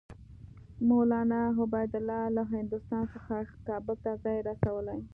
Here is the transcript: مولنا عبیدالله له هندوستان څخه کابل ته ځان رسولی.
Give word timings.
مولنا 0.89 1.37
عبیدالله 1.59 2.23
له 2.35 2.43
هندوستان 2.55 3.03
څخه 3.15 3.35
کابل 3.67 3.95
ته 4.03 4.11
ځان 4.23 4.37
رسولی. 4.49 4.99